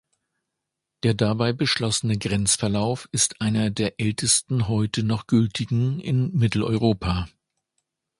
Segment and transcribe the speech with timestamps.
[1.03, 7.27] Der dabei beschlossene Grenzverlauf ist einer der ältesten heute noch gültigen in Mitteleuropa.